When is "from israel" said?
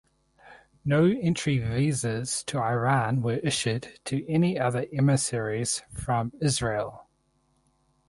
5.93-7.05